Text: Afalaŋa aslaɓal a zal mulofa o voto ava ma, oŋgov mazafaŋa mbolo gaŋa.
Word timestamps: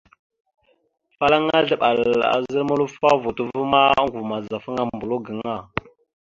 Afalaŋa 1.11 1.53
aslaɓal 1.59 1.99
a 2.33 2.35
zal 2.51 2.63
mulofa 2.67 3.07
o 3.15 3.17
voto 3.23 3.41
ava 3.51 3.61
ma, 3.71 3.81
oŋgov 4.01 4.23
mazafaŋa 4.31 4.83
mbolo 4.95 5.15
gaŋa. 5.25 5.55